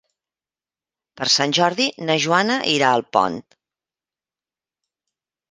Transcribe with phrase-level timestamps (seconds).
[1.19, 3.39] Per Sant Jordi na Joana irà a Alpont.